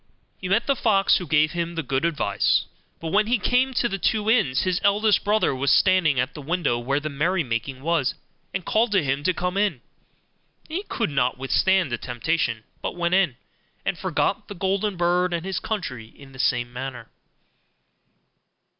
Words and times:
He 0.39 0.49
met 0.49 0.65
the 0.65 0.75
fox, 0.75 1.17
who 1.17 1.27
gave 1.27 1.51
him 1.51 1.75
the 1.75 1.83
good 1.83 2.05
advice: 2.05 2.65
but 2.99 3.09
when 3.11 3.27
he 3.27 3.37
came 3.37 3.71
to 3.75 3.87
the 3.87 3.99
two 3.99 4.31
inns, 4.31 4.63
his 4.63 4.81
eldest 4.83 5.23
brother 5.23 5.53
was 5.53 5.69
standing 5.69 6.19
at 6.19 6.33
the 6.33 6.41
window 6.41 6.79
where 6.79 6.99
the 6.99 7.07
merrymaking 7.07 7.83
was, 7.83 8.15
and 8.51 8.65
called 8.65 8.91
to 8.93 9.03
him 9.03 9.23
to 9.23 9.31
come 9.31 9.57
in; 9.57 9.73
and 9.73 9.81
he 10.69 10.83
could 10.89 11.11
not 11.11 11.37
withstand 11.37 11.91
the 11.91 11.99
temptation, 11.99 12.63
but 12.81 12.95
went 12.97 13.13
in, 13.13 13.37
and 13.85 13.95
forgot 13.99 14.47
the 14.47 14.55
golden 14.55 14.97
bird 14.97 15.35
and 15.35 15.45
his 15.45 15.59
country 15.59 16.07
in 16.07 16.31
the 16.31 16.39
same 16.39 16.73
manner. 16.73 17.07